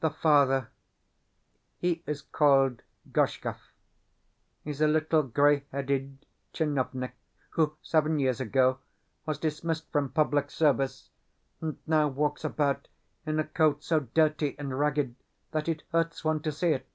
The 0.00 0.08
father 0.08 0.70
he 1.76 2.02
is 2.06 2.22
called 2.22 2.80
Gorshkov 3.12 3.58
is 4.64 4.80
a 4.80 4.88
little 4.88 5.22
grey 5.22 5.64
headed 5.72 6.24
tchinovnik 6.54 7.12
who, 7.50 7.76
seven 7.82 8.18
years 8.18 8.40
ago, 8.40 8.78
was 9.26 9.36
dismissed 9.36 9.92
from 9.92 10.08
public 10.08 10.50
service, 10.50 11.10
and 11.60 11.76
now 11.86 12.08
walks 12.08 12.44
about 12.44 12.88
in 13.26 13.38
a 13.38 13.44
coat 13.44 13.84
so 13.84 14.00
dirty 14.00 14.56
and 14.58 14.78
ragged 14.78 15.16
that 15.50 15.68
it 15.68 15.82
hurts 15.92 16.24
one 16.24 16.40
to 16.44 16.50
see 16.52 16.68
it. 16.70 16.88